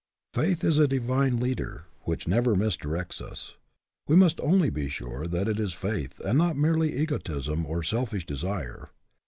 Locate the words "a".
0.79-0.87